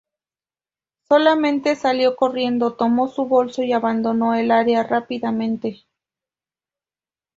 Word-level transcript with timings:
Solamente 1.07 1.75
salió 1.75 2.15
corriendo, 2.15 2.73
tomó 2.73 3.07
su 3.07 3.25
bolso 3.27 3.61
y 3.61 3.71
abandonó 3.71 4.33
el 4.33 4.49
área 4.49 4.81
rápidamente. 4.81 5.85